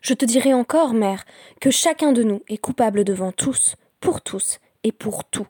[0.00, 1.24] Je te dirai encore, mère,
[1.60, 5.46] que chacun de nous est coupable devant tous, pour tous et pour tout,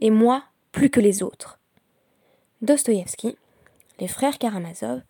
[0.00, 1.58] et moi plus que les autres.
[2.60, 3.36] Dostoïevski,
[3.98, 5.02] Les Frères Karamazov,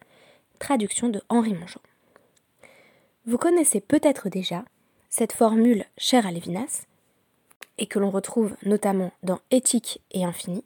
[0.58, 1.80] traduction de Henri Mongeau.
[3.26, 4.64] Vous connaissez peut-être déjà
[5.10, 6.86] cette formule chère à Lévinas,
[7.78, 10.64] et que l'on retrouve notamment dans Éthique et Infini,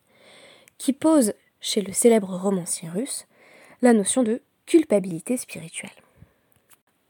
[0.78, 3.26] qui pose chez le célèbre romancier russe
[3.82, 5.90] la notion de culpabilité spirituelle.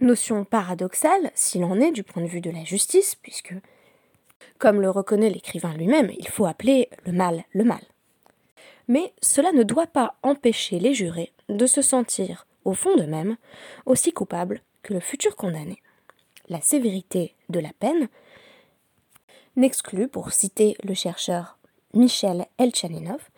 [0.00, 3.54] Notion paradoxale, s'il en est, du point de vue de la justice, puisque,
[4.58, 7.82] comme le reconnaît l'écrivain lui-même, il faut appeler le mal le mal.
[8.88, 13.36] Mais cela ne doit pas empêcher les jurés de se sentir, au fond d'eux-mêmes,
[13.84, 15.82] aussi coupables que le futur condamné.
[16.48, 18.08] La sévérité de la peine
[19.56, 21.58] n'exclut, pour citer le chercheur
[21.92, 23.28] Michel Elchaninov,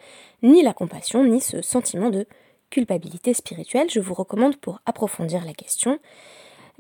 [0.43, 2.27] ni la compassion, ni ce sentiment de
[2.71, 3.91] culpabilité spirituelle.
[3.91, 5.99] Je vous recommande pour approfondir la question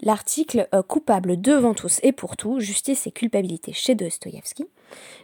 [0.01, 4.67] l'article euh, Coupable devant tous et pour tout, justice et culpabilité chez Dostoïevski,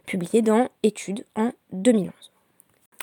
[0.06, 2.12] publié dans Études en 2011.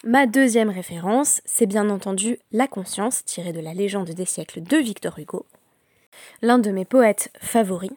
[0.03, 4.77] Ma deuxième référence, c'est bien entendu La conscience, tirée de la légende des siècles de
[4.77, 5.45] Victor Hugo,
[6.41, 7.91] l'un de mes poètes favoris.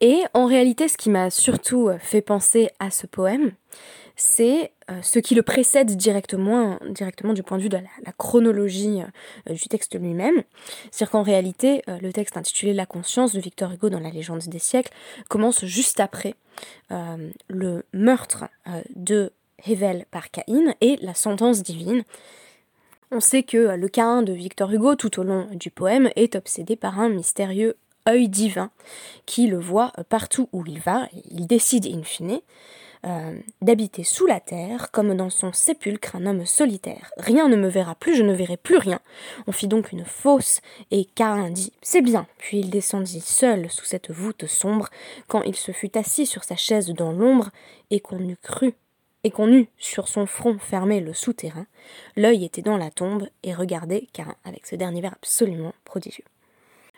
[0.00, 3.52] Et en réalité, ce qui m'a surtout fait penser à ce poème,
[4.16, 9.02] c'est euh, ce qui le précède directement, du point de vue de la, chronologie
[9.48, 10.42] euh, du texte lui-même.
[10.90, 14.40] C'est-à-dire qu'en réalité, euh, le texte intitulé La conscience de Victor Hugo dans la légende
[14.40, 14.92] des siècles
[15.28, 16.34] commence juste après
[17.50, 18.46] le meurtre
[18.94, 19.30] de
[19.66, 22.02] Hevel par Caïn et la sentence divine.
[23.10, 26.74] On sait que le Caïn de Victor Hugo, tout au long du poème, est obsédé
[26.74, 27.76] par un mystérieux
[28.08, 28.70] œil divin
[29.26, 32.40] qui le voit partout où il va, il décide in fine
[33.06, 37.12] euh, d'habiter sous la terre, comme dans son sépulcre un homme solitaire.
[37.16, 39.00] Rien ne me verra plus, je ne verrai plus rien.
[39.46, 42.26] On fit donc une fosse, et Cain dit C'est bien.
[42.38, 44.88] Puis il descendit seul sous cette voûte sombre,
[45.28, 47.50] quand il se fut assis sur sa chaise dans l'ombre,
[47.90, 48.74] et qu'on eût cru
[49.24, 51.66] et qu'on eut sur son front fermé le souterrain,
[52.16, 56.24] l'œil était dans la tombe et regardait Cain avec ce dernier verre absolument prodigieux.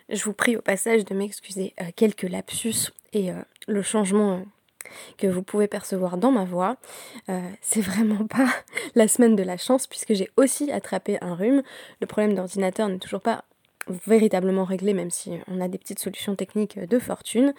[0.08, 4.42] Je vous prie au passage de m'excuser euh, quelques lapsus et euh, le changement
[5.16, 6.76] que vous pouvez percevoir dans ma voix.
[7.28, 8.48] Euh, c'est vraiment pas
[8.94, 11.62] la semaine de la chance puisque j'ai aussi attrapé un rhume.
[12.00, 13.44] Le problème d'ordinateur n'est toujours pas
[14.06, 17.54] véritablement réglé même si on a des petites solutions techniques de fortune.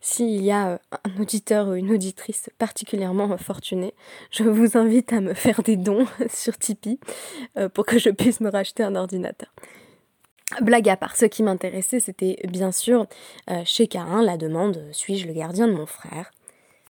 [0.00, 3.94] S'il y a euh, un auditeur ou une auditrice particulièrement fortunée,
[4.30, 7.00] je vous invite à me faire des dons sur Tipeee
[7.56, 9.50] euh, pour que je puisse me racheter un ordinateur.
[10.60, 13.06] Blague à part, ce qui m'intéressait, c'était bien sûr
[13.64, 16.32] chez Carin la demande suis-je le gardien de mon frère?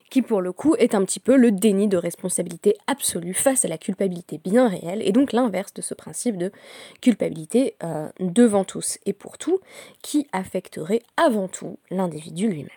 [0.10, 3.68] Qui pour le coup est un petit peu le déni de responsabilité absolue face à
[3.68, 6.52] la culpabilité bien réelle, et donc l'inverse de ce principe de
[7.02, 9.60] culpabilité euh, devant tous et pour tout,
[10.02, 12.70] qui affecterait avant tout l'individu lui-même.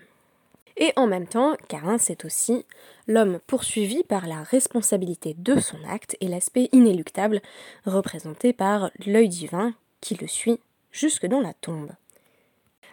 [0.76, 2.64] Et en même temps, Carin, c'est aussi
[3.06, 7.42] l'homme poursuivi par la responsabilité de son acte et l'aspect inéluctable
[7.84, 10.58] représenté par l'œil divin qui le suit
[10.90, 11.90] jusque dans la tombe.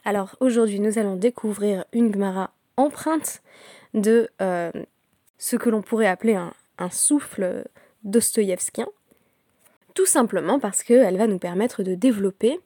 [0.03, 3.41] Alors aujourd'hui, nous allons découvrir une Gemara empreinte
[3.93, 4.71] de euh,
[5.37, 6.53] ce que l'on pourrait appeler un,
[6.91, 7.65] souffle
[8.03, 8.87] dostoïevskien,
[9.95, 12.59] tout simplement parce qu'elle va nous permettre de développer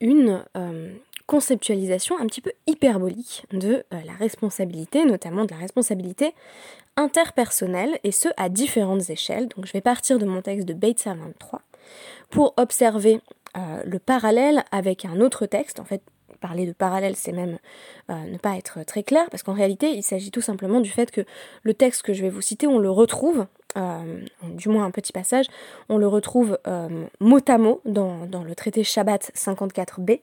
[0.00, 0.92] une euh,
[1.26, 6.34] conceptualisation un petit peu hyperbolique de euh, la responsabilité, notamment de la responsabilité
[6.96, 9.48] interpersonnelle, et ce à différentes échelles.
[9.48, 11.62] Donc je vais partir de mon texte de Beitza 23
[12.30, 13.20] pour observer
[13.84, 16.02] le parallèle avec un autre texte, en fait
[16.38, 17.58] parler de parallèle, c'est même
[18.10, 21.10] euh, ne pas être très clair, parce qu'en réalité, il s'agit tout simplement du fait
[21.10, 21.22] que
[21.62, 25.12] le texte que je vais vous citer, on le retrouve, euh, du moins un petit
[25.12, 25.46] passage,
[25.88, 30.20] on le retrouve euh, mot à mot dans, dans le traité Shabbat 54b.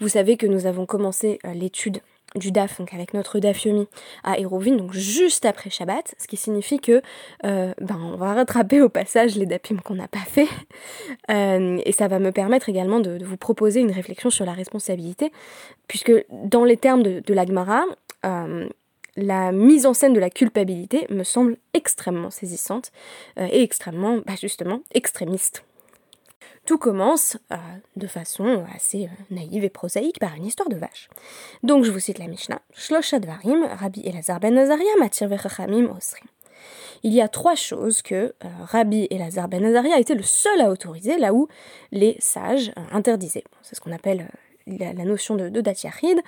[0.00, 2.00] Vous savez que nous avons commencé l'étude
[2.34, 3.88] du DAF, donc avec notre DAF Yomi
[4.24, 7.02] à Hérovine, donc juste après Shabbat, ce qui signifie que
[7.44, 10.48] euh, ben, on va rattraper au passage les DAPIM qu'on n'a pas fait,
[11.30, 15.32] euh, et ça va me permettre également de, vous proposer une réflexion sur la responsabilité,
[15.88, 17.84] puisque dans les termes de, de l'Agmara,
[18.24, 18.68] euh,
[19.16, 22.92] la mise en scène de la culpabilité me semble extrêmement saisissante
[23.36, 25.64] et extrêmement, bah, justement, extrémiste.
[26.64, 27.56] Tout commence euh,
[27.96, 31.08] de façon assez euh, naïve et prosaïque par une histoire de vache.
[31.62, 32.60] Donc je vous cite la Mishnah.
[33.80, 34.02] Rabbi
[34.40, 35.28] ben Azaria, Matir.
[37.02, 40.60] Il y a trois choses que euh, Rabbi Elazar ben Azaria a été le seul
[40.60, 41.48] à autoriser là où
[41.90, 43.44] les sages interdisaient.
[43.62, 44.28] c'est ce qu'on appelle
[44.66, 46.20] la, notion de, de Datiachid,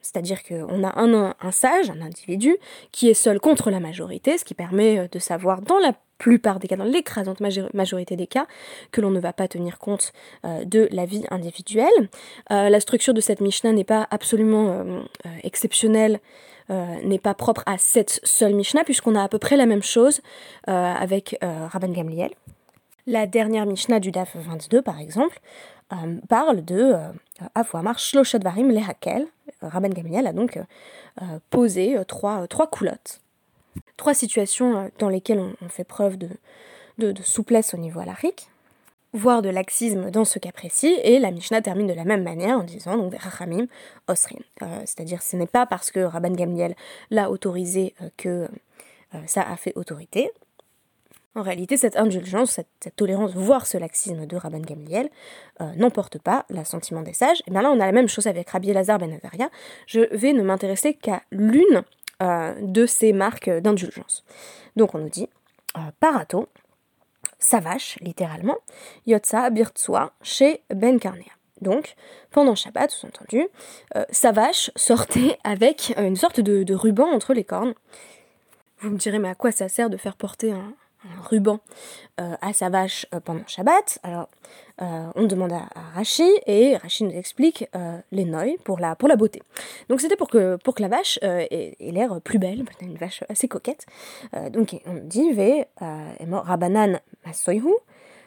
[0.00, 2.56] c'est-à-dire qu'on a un, sage, un individu,
[2.92, 6.68] qui est seul contre la majorité, ce qui permet de savoir dans la plupart des
[6.68, 7.40] cas, dans l'écrasante
[7.74, 8.46] majorité des cas,
[8.90, 10.12] que l'on ne va pas tenir compte
[10.44, 12.08] de la vie individuelle.
[12.50, 15.04] la structure de cette Mishnah n'est pas absolument
[15.42, 16.20] exceptionnelle
[16.68, 19.84] euh, n'est pas propre à cette seule Mishnah, puisqu'on a à peu près la même
[19.84, 20.20] chose
[20.68, 22.30] euh, avec euh, Rabban Gamliel.
[23.06, 25.38] La dernière Mishnah du DAF 22, par exemple,
[26.28, 26.94] parle de
[27.54, 29.26] Avoamar Shloshadvarim Lehakel.
[29.62, 30.58] Rabban Gamliel a donc
[31.50, 33.20] posé trois, coulottes.
[33.96, 36.28] Trois situations dans lesquelles on, fait preuve de,
[37.22, 38.48] souplesse au niveau alarique
[39.16, 42.58] voire de laxisme dans ce cas précis, et la Mishnah termine de la même manière
[42.58, 43.66] en disant donc Rachamim
[44.08, 44.40] Osrim.
[44.62, 46.76] Euh, c'est-à-dire ce n'est pas parce que Rabban Gamliel
[47.10, 48.48] l'a autorisé euh, que
[49.14, 50.30] euh, ça a fait autorité.
[51.36, 55.10] En réalité, cette indulgence, cette, tolérance, voire ce laxisme de Rabban Gamliel
[55.76, 57.42] n'emporte pas l'assentiment des sages.
[57.46, 59.50] Et bien là, on a la même chose avec Rabbi Elazar ben Azaria.
[59.86, 61.84] Je vais ne m'intéresser qu'à l'une
[62.20, 64.24] de ces marques d'indulgence.
[64.76, 65.28] Donc on nous dit,
[66.00, 66.48] Parato,
[67.38, 68.56] sa vache, littéralement,
[69.06, 71.32] Yotza Birtsua, chez Ben Karnea.
[71.60, 71.94] Donc,
[72.30, 73.48] pendant Shabbat, sous-entendu,
[73.96, 77.74] euh, sa vache sortait avec euh, une sorte de, ruban entre les cornes.
[78.80, 80.74] Vous me direz, mais à quoi ça sert de faire porter un,
[81.28, 81.60] ruban
[82.20, 84.28] euh, à sa vache pendant Shabbat Alors,
[84.82, 89.08] euh, on demande à, Rachi et Rachi nous explique euh, les noix pour la, pour
[89.08, 89.42] la beauté.
[89.88, 93.24] Donc c'était pour que, pour que la vache euh, ait, l'air plus belle, une vache
[93.28, 93.86] assez coquette.
[94.50, 97.74] donc on dit Ve Rabanan Masoyhu,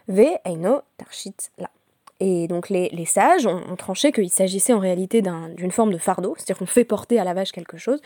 [0.08, 1.70] Ve Eino Tarchit La.
[2.20, 6.58] Et donc les, sages ont, tranché qu'il s'agissait en réalité d'une forme de fardeau, c'est-à-dire
[6.58, 8.02] qu'on fait porter à la vache quelque chose.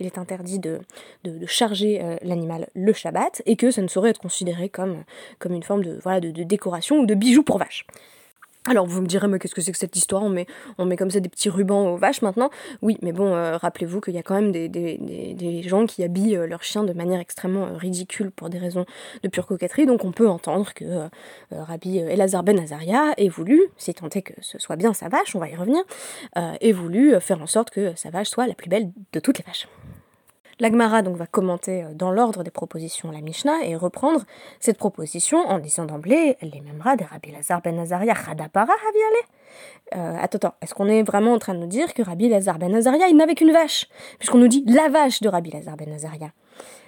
[0.00, 0.80] Il est interdit de,
[1.24, 5.04] de, charger l'animal le Shabbat et que ça ne saurait être considéré comme,
[5.38, 7.86] comme une forme de, voilà, de, de décoration ou de bijoux pour vache.
[8.68, 10.22] Alors vous me direz, mais qu'est-ce que c'est que cette histoire?
[10.22, 10.28] On
[10.84, 12.50] met, comme ça des petits rubans aux vaches maintenant.
[12.82, 16.46] Oui, mais bon, euh, rappelez-vous qu'il y a quand même des, gens qui habillent euh,
[16.46, 18.84] leurs chiens de manière extrêmement euh, ridicule pour des raisons
[19.22, 21.08] de pure coquetterie, donc on peut entendre que
[21.50, 25.34] Rabbi Elazar ben Azaria ait voulu, si tant est que ce soit bien sa vache,
[25.34, 25.82] on va y revenir,
[26.36, 29.44] ait voulu faire en sorte que sa vache soit la plus belle de toutes les
[29.44, 29.68] vaches.
[30.60, 34.24] L'Agmara donc va commenter euh, dans l'ordre des propositions la Mishnah et reprendre
[34.58, 38.72] cette proposition en disant d'emblée les mêmes des Rabbi Lazar ben Nazaria Khadapara
[39.96, 42.58] euh, attends, attends, est-ce qu'on est vraiment en train de nous dire que Rabbi Lazar
[42.58, 43.86] ben Nazaria il n'avait qu'une vache?
[44.18, 46.30] Puisqu'on nous dit la vache de Rabbi Lazar ben Nazaria.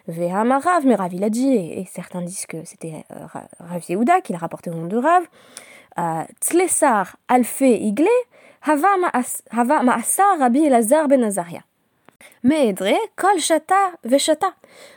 [0.09, 3.27] Vehamarav, mais Rav il a dit, et, certains disent que c'était euh,
[3.61, 5.25] Rav Yehuda qui l'a rapporté au nom de Rav.
[5.99, 8.09] Euh, Tlesar alfe igle,
[8.63, 11.61] hava ma'asar Rabbi Lazar ben Nazaria.
[12.43, 12.75] Mais
[13.17, 14.55] kol shata veshata.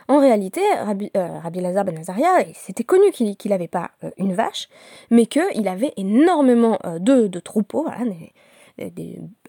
[0.08, 4.68] En réalité, Rabbi, euh, Lazar ben Nazaria, c'était connu qu'il n'avait pas euh, une vache,
[5.10, 7.86] mais qu'il avait énormément euh, de, troupeaux,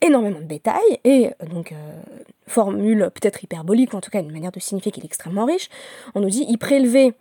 [0.01, 1.73] énormément de bétail, et donc,
[2.47, 5.69] formule peut-être hyperbolique, ou en tout cas une manière de signifier qu'il est extrêmement riche,
[6.13, 7.13] on nous dit il prélevait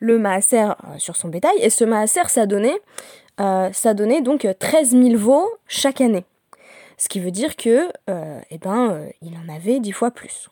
[0.00, 2.78] le maaser sur son bétail, et ce maaser, ça donnait,
[3.38, 6.24] ça donnait donc 13 000 veaux chaque année.
[6.96, 10.48] Ce qui veut dire que, euh, eh ben, euh, il en avait dix fois plus.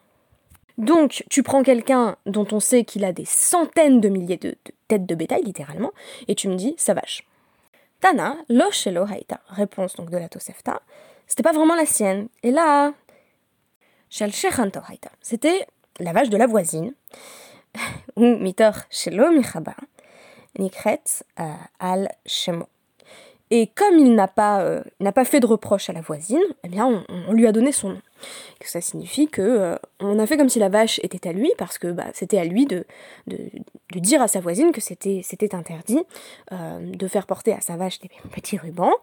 [0.79, 4.57] Donc, tu prends quelqu'un dont on sait qu'il a des centaines de milliers de,
[4.89, 5.93] têtes de bétail, littéralement,
[6.29, 7.25] et tu me dis, sa vache.
[8.01, 9.41] Tana, lo shelo haïta.
[9.49, 10.83] Réponse donc de la Tosefta.
[11.29, 12.29] C'était pas vraiment la sienne.
[12.43, 12.93] Et là,
[14.11, 14.33] shel
[14.89, 15.11] haïta.
[15.21, 15.67] C'était
[16.01, 16.95] la vache de la voisine.
[18.17, 19.77] Ou mitor shelo michaba.
[20.59, 21.45] Nikret euh,
[21.79, 22.67] al shemo.
[23.55, 24.83] Et comme il n'a pas, euh,
[25.25, 28.01] fait de reproche à la voisine, eh bien, on, lui a donné son nom.
[28.65, 31.77] Ça signifie que euh, on a fait comme si la vache était à lui, parce
[31.77, 32.87] que bah, c'était à lui de,
[33.95, 36.01] dire à sa voisine que c'était, c'était interdit
[36.51, 38.95] euh, de faire porter à sa vache des petits rubans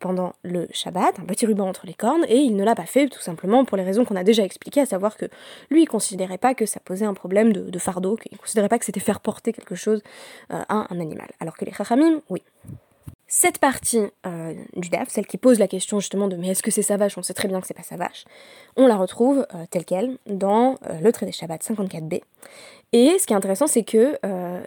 [0.00, 3.06] pendant le Shabbat, un petit ruban entre les cornes, et il ne l'a pas fait
[3.06, 5.26] tout simplement pour les raisons qu'on a déjà expliquées, à savoir que
[5.70, 8.80] lui, il considérait pas que ça posait un problème de, de fardeau, qu'il considérait pas
[8.80, 10.02] que c'était faire porter quelque chose
[10.48, 11.28] à un animal.
[11.38, 12.42] Alors que les chachamim, oui.
[13.32, 16.72] Cette partie euh, du DAF, celle qui pose la question justement de mais est-ce que
[16.72, 18.24] c'est sa vache On sait très bien que c'est pas sa vache.
[18.76, 22.22] On la retrouve euh, telle qu'elle dans euh, le traité Shabbat 54b.
[22.92, 24.18] Et ce qui est intéressant, c'est que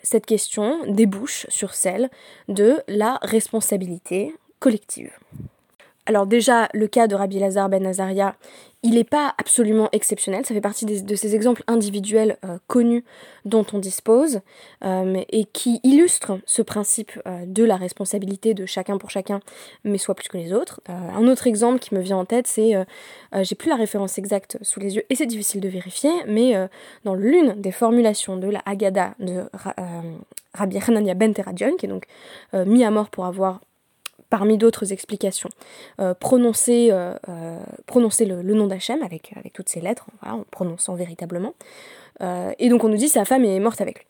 [0.01, 2.10] cette question débouche sur celle
[2.48, 5.12] de la responsabilité collective.
[6.05, 8.36] Alors déjà, le cas de Rabbi Lazar ben Nazaria,
[8.86, 13.05] il n'est pas absolument exceptionnel, ça fait partie de ces exemples individuels euh, connus
[13.45, 14.41] dont on dispose
[14.83, 19.39] euh, et qui illustrent ce principe euh, de la responsabilité de chacun pour chacun,
[19.86, 20.81] mais soit plus que les autres.
[20.88, 22.74] un autre exemple qui me vient en tête, c'est,
[23.41, 26.53] j'ai plus la référence exacte sous les yeux et c'est difficile de vérifier, mais
[27.05, 29.43] dans l'une des formulations de la Haggadah de
[30.53, 32.05] Rabbi Hanania ben Teradion, qui est donc
[32.53, 33.62] mis à mort pour avoir
[34.34, 35.52] parmi d'autres explications,
[36.20, 36.92] prononcer,
[37.86, 41.54] prononcer le, nom d'Hachem avec, avec toutes ces lettres, en prononçant véritablement.
[42.20, 44.06] et donc on nous dit sa femme est morte avec lui.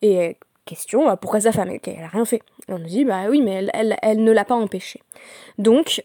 [0.00, 2.40] Et question, pourquoi sa femme Elle n'a rien fait?
[2.68, 5.02] Et on nous dit, bah oui, mais elle, elle, elle ne l'a pas empêché.
[5.58, 6.00] Donc,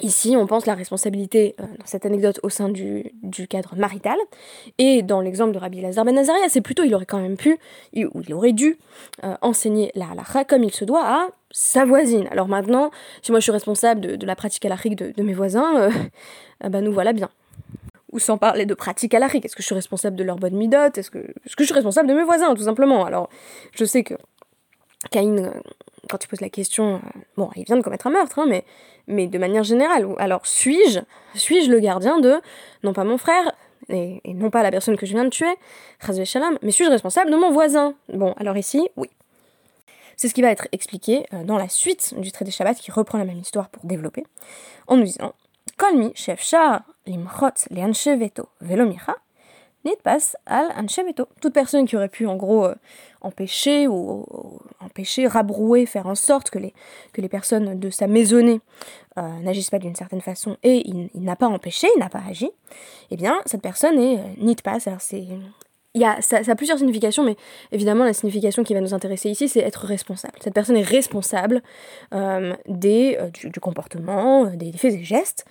[0.00, 3.12] Ici, on pense la responsabilité euh, dans cette anecdote au sein du,
[3.48, 4.16] cadre marital.
[4.78, 7.58] Et dans l'exemple de Rabbi Lazar Ben Azaria, c'est plutôt il aurait quand même pu,
[7.96, 8.78] ou il aurait dû
[9.24, 12.28] euh, enseigner la halakha comme il se doit à sa voisine.
[12.30, 12.90] Alors maintenant,
[13.22, 16.80] si moi je suis responsable de, la pratique halakhique de, de mes voisins, euh, bah
[16.82, 17.30] nous voilà bien.
[18.12, 20.96] Ou sans parler de pratique halakhique, est-ce que je suis responsable de leur bonne midote?
[20.96, 23.04] Est-ce que, que je suis responsable de mes voisins, tout simplement?
[23.04, 23.28] Alors,
[23.72, 24.14] je sais que
[25.10, 25.52] Caïn
[26.08, 27.00] quand tu poses la question,
[27.36, 28.64] bon, il vient de commettre un meurtre, hein, mais,
[29.06, 30.06] mais de manière générale.
[30.18, 31.00] Alors, suis-je
[31.34, 32.40] suis-je le gardien de,
[32.82, 33.52] non pas mon frère,
[33.88, 35.54] et, non pas la personne que je viens de tuer,
[36.62, 37.94] mais suis-je responsable de mon voisin?
[38.12, 39.08] Bon, alors ici, oui.
[40.16, 43.18] C'est ce qui va être expliqué euh, dans la suite du traité Shabbat qui reprend
[43.18, 44.24] la même histoire pour développer,
[44.88, 45.32] en nous disant
[45.76, 49.16] Kolmi, chef char, limchot, veto, velomira,
[50.02, 51.28] passe al ancheveto.
[51.40, 52.74] Toute personne qui aurait pu en gros euh,
[53.20, 54.24] empêcher ou,
[54.80, 56.72] empêcher, rabrouer, faire en sorte que les,
[57.12, 58.60] que les personnes de sa maisonnée
[59.18, 62.50] euh, n'agissent pas d'une certaine façon et il, n'a pas empêché, il n'a pas agi,
[63.10, 64.86] eh bien cette personne est euh, passe.
[64.86, 65.24] Alors c'est
[65.94, 67.34] il y a, ça, a plusieurs significations, mais
[67.72, 70.34] évidemment, la signification qui va nous intéresser ici, c'est être responsable.
[70.38, 71.62] Cette personne est responsable
[72.14, 75.44] euh, des, du, comportement, des faits et gestes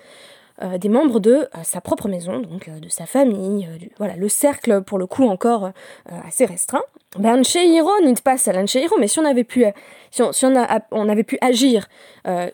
[0.60, 4.28] euh, des membres de euh, sa propre maison, donc euh, de sa famille, voilà, le
[4.28, 5.70] cercle pour le coup encore
[6.06, 6.82] assez restreint.
[7.16, 8.52] Ben il passe à
[8.98, 9.64] mais si on avait pu,
[10.10, 11.88] si on, a, on avait pu agir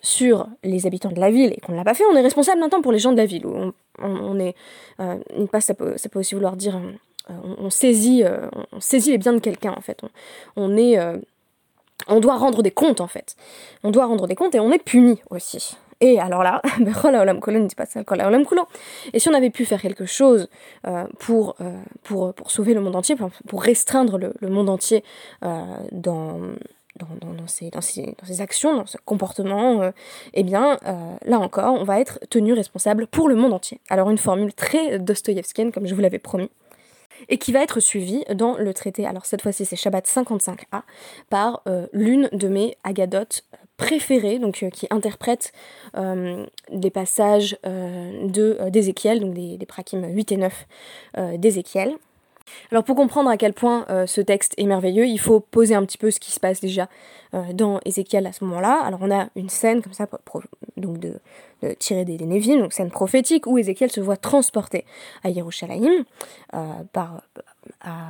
[0.02, 2.60] sur les habitants de la ville et qu'on ne l'a pas fait, on est responsable
[2.60, 3.46] maintenant pour les gens de la ville.
[3.46, 4.54] On, on, est,
[5.60, 6.80] ça peut, ça peut aussi vouloir dire,
[7.28, 8.22] on, saisit,
[8.72, 10.02] on saisit les biens de quelqu'un en fait.
[10.56, 10.98] On, est
[12.06, 13.36] on doit rendre des comptes en fait.
[13.82, 15.76] On doit rendre des comptes et on est puni aussi.
[16.04, 16.60] Et alors là,
[19.14, 20.48] et si on avait pu faire quelque chose
[20.86, 23.16] euh, pour, euh, pour, pour sauver le monde entier,
[23.48, 25.02] pour restreindre le, monde entier
[25.44, 26.40] euh, dans,
[26.98, 29.92] dans, dans, ces, dans, ces, actions, dans ce comportement,
[30.34, 30.78] eh bien,
[31.24, 33.80] là encore, on va être tenu responsable pour le monde entier.
[33.88, 36.50] Alors une formule très dostoïevskienne, comme je vous l'avais promis
[37.28, 40.82] et qui va être suivi dans le traité, alors cette fois-ci c'est Shabbat 55a,
[41.30, 43.44] par l'une de mes agadotes
[43.76, 45.52] préférées, donc euh, qui interprète
[45.96, 50.66] euh, des passages de d'Ézéchiel, donc des, des prakim 8 et 9
[51.38, 51.96] d'Ézéchiel.
[52.70, 55.96] Alors pour comprendre à quel point ce texte est merveilleux, il faut poser un petit
[55.96, 56.88] peu ce qui se passe déjà
[57.54, 58.82] dans Ézéchiel à ce moment-là.
[58.84, 60.06] Alors on a une scène comme ça,
[60.76, 61.18] donc de,
[61.78, 64.84] tirée des, des donc scène prophétique où Ézéchiel se voit transporté
[65.22, 66.04] à Yerushalayim
[66.92, 67.22] par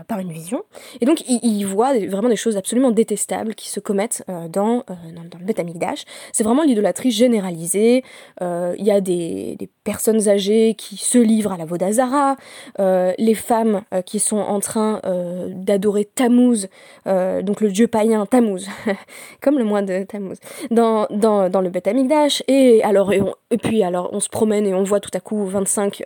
[0.07, 0.63] par une vision.
[1.01, 4.95] Et donc il, voit vraiment des choses absolument détestables qui se commettent euh, dans, euh,
[5.31, 6.05] dans, Amikdash.
[6.33, 8.05] C'est vraiment l'idolâtrie généralisée.
[8.43, 12.37] Euh, il y a des, personnes âgées qui se livrent à la Vodazara,
[12.79, 15.03] les femmes qui sont en train
[15.49, 16.69] d'adorer Tammuz,
[17.05, 18.67] donc le dieu païen Tammuz,
[19.43, 20.39] comme le mois de Tammuz,
[20.71, 22.43] dans, dans, dans le Beth Amikdash.
[22.49, 25.45] Et, alors, et, et, puis alors on se promène et on voit tout à coup
[25.45, 26.03] 25,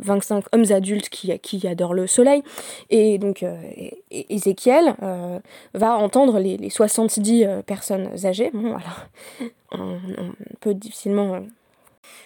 [0.00, 2.44] 25 hommes adultes qui, qui adorent le soleil.
[2.90, 3.56] Et donc euh,
[4.10, 5.38] Ézéchiel euh,
[5.74, 8.50] va entendre les, les 70 euh, personnes âgées.
[8.52, 9.50] Bon, voilà.
[9.72, 9.98] on,
[10.60, 11.40] peut difficilement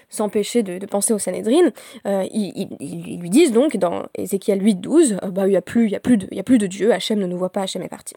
[0.09, 1.71] s'empêcher de, penser au Sanhedrin,
[2.07, 5.99] euh, ils, lui disent donc dans Ézéchiel 8.12, euh, bah il n'y a, plus, a,
[5.99, 8.15] de, a plus de Dieu, Hachem ne nous voit pas, Hachem est parti.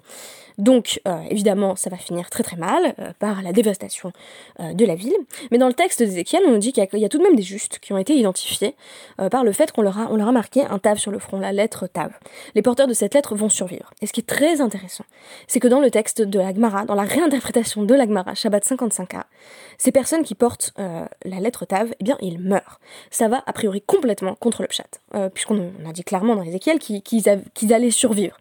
[0.58, 4.12] Donc euh, évidemment ça va finir très très mal par la dévastation
[4.60, 5.16] de la ville,
[5.50, 7.42] mais dans le texte d'Ézéchiel on nous dit qu'il y, a tout de même des
[7.42, 8.76] justes qui ont été identifiés
[9.32, 11.52] par le fait qu'on leur, a, leur a marqué un tav sur le front, la
[11.52, 12.12] lettre tav.
[12.56, 13.92] Les porteurs de cette lettre vont survivre.
[14.02, 15.06] Et ce qui est très intéressant,
[15.48, 18.66] c'est que dans le texte de la Gemara, dans la réinterprétation de la Gemara, Shabbat
[18.66, 19.24] 55a,
[19.78, 22.80] ces personnes qui portent la lettre tav eh bien, ils meurent.
[23.10, 24.84] Ça va a priori complètement contre le pshat,
[25.16, 28.38] euh, puisqu'on a dit clairement dans Ézéchiel qu'ils allaient survivre.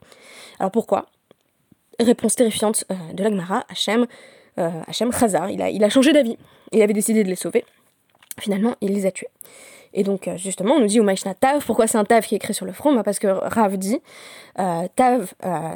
[0.58, 1.06] Alors pourquoi?
[1.98, 4.06] Réponse terrifiante euh, de l'Agmara, Hachem,
[4.58, 6.38] euh, Hachem Khazar, il a, il a changé d'avis.
[6.72, 7.64] Il avait décidé de les sauver.
[8.38, 9.28] Finalement, il les a tués.
[9.92, 12.36] Et donc, euh, justement, on nous dit, Maishna Tav, pourquoi c'est un Tav qui est
[12.36, 12.94] écrit sur le front?
[12.94, 14.00] Bah Parce que Rav dit,
[14.56, 15.34] Tav,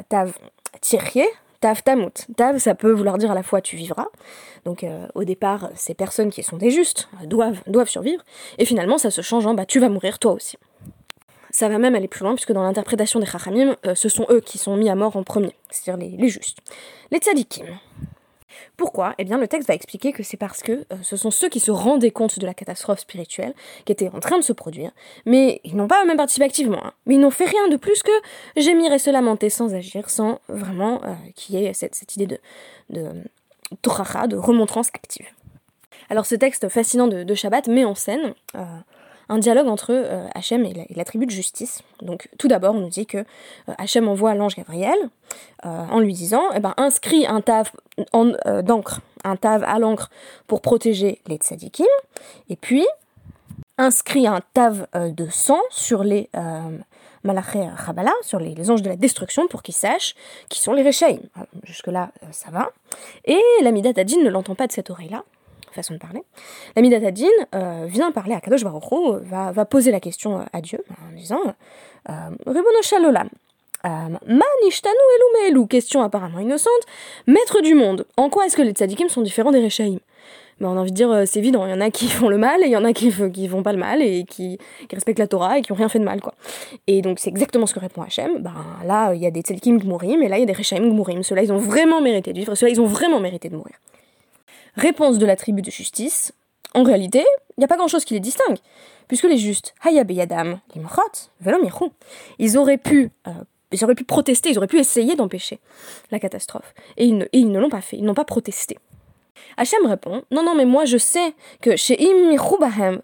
[0.09, 0.33] Tav
[0.81, 1.25] Tirye,
[1.61, 2.13] Tav Tamut.
[2.35, 4.07] Tav, ça peut vouloir dire à la fois tu vivras.
[4.65, 8.23] Donc euh, au départ, ces personnes qui sont des justes doivent, doivent survivre.
[8.57, 10.57] Et finalement, ça se change en bah tu vas mourir toi aussi.
[11.51, 14.41] Ça va même aller plus loin, puisque dans l'interprétation des Chachamim, euh, ce sont eux
[14.41, 16.57] qui sont mis à mort en premier, c'est-à-dire les, les justes.
[17.11, 17.65] Les tzadikim,
[18.77, 19.15] pourquoi?
[19.17, 21.59] Eh bien, le texte va expliquer que c'est parce que euh, ce sont ceux qui
[21.59, 23.53] se rendaient compte de la catastrophe spirituelle
[23.85, 24.91] qui était en train de se produire,
[25.25, 26.85] mais ils n'ont pas même participé activement.
[26.85, 26.93] Hein.
[27.05, 28.11] Mais ils n'ont fait rien de plus que
[28.57, 32.39] gémir et se lamenter sans agir, sans vraiment euh, qu'il y ait cette, idée
[32.89, 33.11] de,
[33.81, 35.27] toracha, de remontrance active.
[36.09, 38.63] Alors ce texte fascinant de, Shabbat met en scène euh,
[39.29, 41.81] un dialogue entre euh, Hachem et la, tribu de justice.
[42.01, 44.97] Donc tout d'abord on nous dit que euh, Hachem envoie l'ange Gabriel
[45.63, 47.71] en lui disant eh ben, inscris un tav
[48.63, 50.11] d'encre, un tav à l'encre
[50.45, 51.87] pour protéger les tzadikim,
[52.49, 52.85] et puis
[53.79, 56.29] inscrit un tav de sang sur les
[57.23, 60.13] Malaché Rabala, sur les, anges de la destruction, pour qu'ils sachent
[60.49, 61.21] qui sont les Rechaïm.
[61.63, 62.69] Jusque-là, ça va.
[63.25, 65.23] Et l'Amidat Adin ne l'entend pas de cette oreille-là
[65.75, 66.23] façon de parler.
[66.75, 68.83] L'ami d'Atadine euh, vient parler à Kadosh Baruch
[69.23, 71.41] va, poser la question à Dieu en disant
[72.09, 72.13] euh,
[72.45, 73.29] Ribono Shalolam,
[73.85, 73.89] euh,
[74.25, 76.71] Manishtanu Elu Meelu, question apparemment innocente,
[77.27, 79.99] maître du monde, en quoi est-ce que les tzadikim sont différents des Rechaïm?
[80.61, 82.37] Ben, on a envie de dire, c'est évident, il y en a qui font le
[82.37, 84.57] mal et il y en a qui, qui font pas le mal et qui,
[84.91, 86.33] respectent la Torah et qui ont rien fait de mal, quoi.
[86.87, 88.41] Et donc c'est exactement ce que répond Hachem.
[88.41, 88.53] Ben,
[88.85, 91.23] là, il y a des tzadikim gmurim et là, il y a des Rechaim gmurim.
[91.23, 93.75] Ceux-là, ils ont vraiment mérité de vivre, ceux-là, ils ont vraiment mérité de mourir.
[94.75, 96.33] Réponse de la tribu de justice.
[96.73, 97.23] En réalité,
[97.57, 98.57] il n'y a pas grand-chose qui les distingue,
[99.07, 100.59] puisque les justes, Hayab et Yadam,
[102.39, 103.31] ils auraient pu euh,
[103.71, 105.59] ils auraient pu protester, ils auraient pu essayer d'empêcher
[106.11, 106.73] la catastrophe.
[106.97, 108.77] Et ils ne, l'ont pas fait, ils n'ont pas protesté.
[109.57, 112.35] Hachem répond Non, non, mais moi je sais que chez Im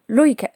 [0.07, 0.51] Loïka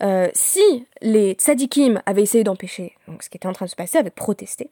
[0.00, 3.98] euh, si les tzadikim avaient essayé d'empêcher ce qui était en train de se passer,
[3.98, 4.70] avaient protesté,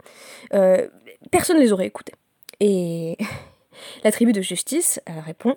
[0.54, 0.86] euh,
[1.32, 2.12] personne ne les aurait écoutés.
[2.60, 3.16] Et
[4.04, 5.56] la tribu de justice euh, répond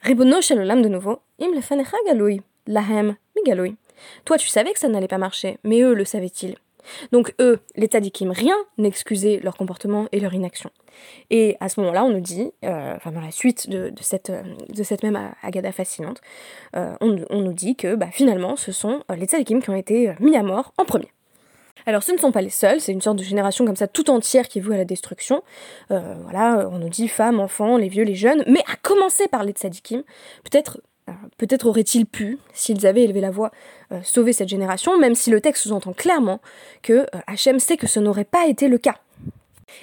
[0.00, 1.48] Ribono Shalolam de nouveau, Im
[2.06, 3.76] galoui, lahem migaloui.
[4.24, 6.56] Toi, tu savais que ça n'allait pas marcher, mais eux le savaient-ils
[7.12, 10.70] donc eux, les Tadikim, rien n'excusait leur comportement et leur inaction.
[11.30, 14.82] Et à ce moment-là, on nous dit, euh, enfin dans la suite de, cette, de
[14.82, 16.20] cette même Agada fascinante,
[16.76, 20.36] euh, on, nous dit que bah, finalement, ce sont les Tzadikim qui ont été mis
[20.36, 21.08] à mort en premier.
[21.86, 24.10] Alors ce ne sont pas les seuls, c'est une sorte de génération comme ça tout
[24.10, 25.42] entière qui est vouée à la destruction.
[25.90, 29.44] Euh, voilà, on nous dit femmes, enfants, les vieux, les jeunes, mais à commencer par
[29.44, 30.02] les tzadikim,
[30.44, 33.50] peut-être euh, peut-être auraient-ils pu, s'ils avaient élevé la voix,
[33.92, 36.40] euh, sauver cette génération, même si le texte sous-entend clairement
[36.82, 38.96] que Hachem sait que ce n'aurait pas été le cas.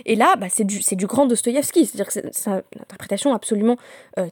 [0.05, 3.75] Et là, bah, c'est du, grand Dostoïevski, c'est-à-dire que c'est une interprétation absolument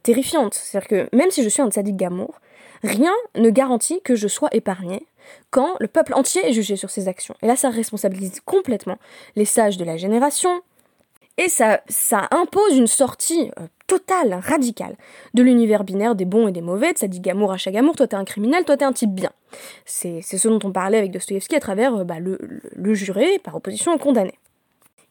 [0.04, 0.54] terrifiante.
[0.54, 2.40] C'est-à-dire que même si je suis un tzadik gamour,
[2.82, 5.06] rien ne garantit que je sois épargné
[5.52, 7.36] quand le peuple entier est jugé sur ses actions.
[7.42, 8.98] Et là, ça responsabilise complètement
[9.36, 10.62] les sages de la génération,
[11.40, 14.98] et ça, ça impose une sortie euh, totale, radicale,
[15.34, 18.18] de l'univers binaire des bons et des mauvais, ça dit Gamour à Chagamour, toi t'es
[18.18, 19.32] un criminel, toi t'es un type bien.
[19.86, 23.94] C'est ce dont on parlait avec Dostoevsky à travers euh, bah, le, juré par opposition
[23.94, 24.34] au condamné.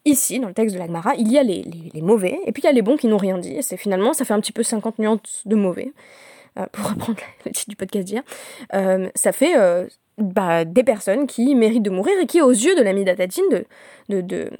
[0.05, 2.67] Ici, dans le texte de l'Agmara, il y a les, les, mauvais, et puis il
[2.67, 4.53] y a les bons qui n'ont rien dit, et c'est finalement, ça fait un petit
[4.53, 5.93] peu 50 nuances de mauvais,
[6.73, 8.23] pour reprendre le titre du podcast d'hier,
[9.15, 9.55] ça fait
[10.19, 13.45] bah, des personnes qui méritent de mourir et qui, aux yeux de l'ami d'Atatine,
[14.09, 14.51] de, de,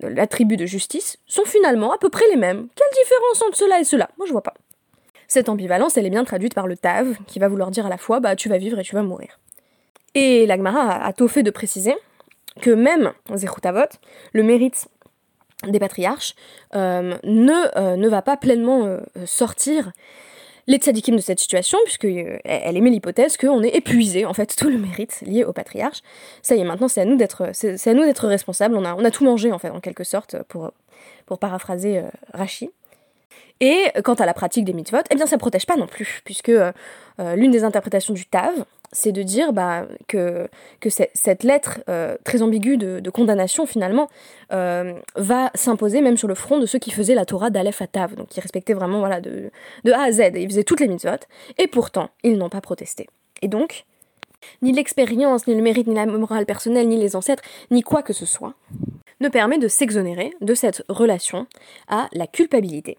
[0.00, 2.68] la tribu de justice, sont finalement à peu près les mêmes.
[2.74, 4.10] Quelle différence entre cela et cela?
[4.18, 4.54] Moi, je vois pas.
[5.28, 7.98] Cette ambivalence, elle est bien traduite par le Tav, qui va vouloir dire à la
[7.98, 9.38] fois bah, tu vas vivre et tu vas mourir.
[10.14, 11.94] Et l'Agmara a, tôt fait de préciser
[12.60, 13.88] que même Zechutavot,
[14.32, 14.88] le mérite
[15.66, 16.34] des patriarches,
[16.74, 19.92] euh, ne, euh, ne va pas pleinement euh, sortir
[20.68, 24.68] les tzadikim de cette situation, puisqu'elle euh, émet l'hypothèse qu'on est épuisé, en fait, tout
[24.68, 26.02] le mérite lié au patriarche.
[26.42, 28.76] Ça y est, maintenant, c'est à nous d'être, c'est responsables.
[28.76, 30.70] On a, tout mangé, en fait, en quelque sorte, pour,
[31.40, 32.02] paraphraser euh,
[32.32, 32.70] Rachi.
[33.60, 36.50] Et quant à la pratique des mitzvot, eh bien ça protège pas non plus, puisque
[36.50, 36.72] euh,
[37.34, 40.48] l'une des interprétations du Tav, c'est de dire bah, que,
[41.14, 44.08] cette lettre euh, très ambiguë de, condamnation, finalement,
[44.52, 47.86] euh, va s'imposer même sur le front de ceux qui faisaient la Torah d'Aleph à
[48.08, 49.50] donc qui respectaient vraiment de,
[49.92, 51.10] A à Z, ils faisaient toutes les mitzvot,
[51.58, 53.08] et pourtant, ils n'ont pas protesté.
[53.42, 53.84] Et donc,
[54.62, 58.12] ni l'expérience, ni le mérite, ni la morale personnelle, ni les ancêtres, ni quoi que
[58.12, 58.54] ce soit,
[59.20, 61.46] ne permet de s'exonérer de cette relation
[61.88, 62.98] à la culpabilité,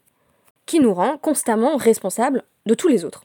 [0.66, 3.24] qui nous rend constamment responsables de tous les autres.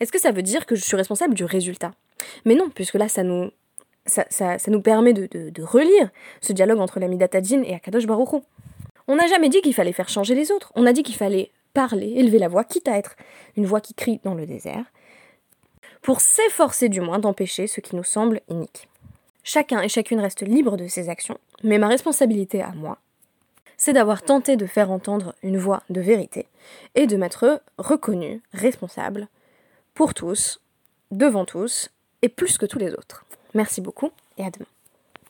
[0.00, 1.92] Est-ce que ça veut dire que je suis responsable du résultat?
[2.44, 3.50] Mais non, puisque là, ça nous,
[4.06, 8.42] ça, nous permet de, relire ce dialogue entre l'ami Tadjin et Akadosh Baruch
[9.06, 10.72] On n'a jamais dit qu'il fallait faire changer les autres.
[10.74, 13.16] On a dit qu'il fallait parler, élever la voix, quitte à être
[13.56, 14.84] une voix qui crie dans le désert,
[16.02, 18.88] pour s'efforcer du moins d'empêcher ce qui nous semble inique.
[19.44, 22.98] Chacun et chacune reste libre de ses actions, mais ma responsabilité à moi,
[23.76, 26.46] c'est d'avoir tenté de faire entendre une voix de vérité
[26.94, 29.28] et de m'être reconnu responsable
[29.98, 30.60] pour tous,
[31.10, 31.88] devant tous,
[32.22, 33.24] et plus que tous les autres.
[33.52, 34.77] Merci beaucoup et à demain.